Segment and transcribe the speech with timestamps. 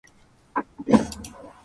[0.87, 1.51] インフレ